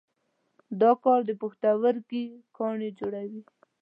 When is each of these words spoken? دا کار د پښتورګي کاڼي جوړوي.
دا 0.81 0.91
کار 1.03 1.19
د 1.29 1.31
پښتورګي 1.41 2.23
کاڼي 2.57 2.89
جوړوي. 2.99 3.41